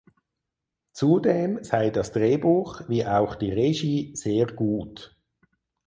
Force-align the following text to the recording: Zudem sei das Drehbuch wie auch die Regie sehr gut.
Zudem 0.93 1.63
sei 1.63 1.91
das 1.91 2.11
Drehbuch 2.11 2.89
wie 2.89 3.05
auch 3.05 3.35
die 3.35 3.51
Regie 3.51 4.15
sehr 4.15 4.47
gut. 4.47 5.15